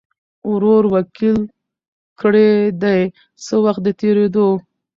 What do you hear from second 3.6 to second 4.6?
وخت د تېریدو